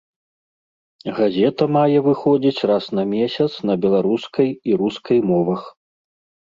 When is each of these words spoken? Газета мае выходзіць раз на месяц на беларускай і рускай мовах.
Газета 1.19 1.63
мае 1.77 1.97
выходзіць 2.09 2.65
раз 2.73 2.85
на 3.01 3.07
месяц 3.13 3.51
на 3.73 3.79
беларускай 3.85 4.47
і 4.71 4.81
рускай 4.85 5.19
мовах. 5.33 5.61